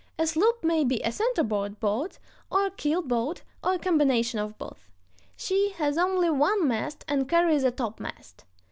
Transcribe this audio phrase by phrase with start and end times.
[0.17, 2.17] A sloop may be a center board boat,
[2.49, 4.89] or a keel boat, or a combination of both.
[5.35, 8.43] She has only one mast and carries a topmast.